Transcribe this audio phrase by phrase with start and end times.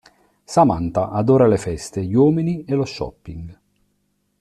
[0.45, 3.55] Samantha adora le feste, gli uomini e lo shopping.